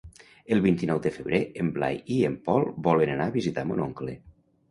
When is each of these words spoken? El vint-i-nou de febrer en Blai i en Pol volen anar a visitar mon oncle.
El 0.53 0.61
vint-i-nou 0.61 1.01
de 1.03 1.09
febrer 1.17 1.41
en 1.65 1.69
Blai 1.75 1.99
i 2.17 2.17
en 2.29 2.37
Pol 2.47 2.65
volen 2.89 3.13
anar 3.17 3.27
a 3.29 3.35
visitar 3.37 3.69
mon 3.73 3.85
oncle. 3.89 4.17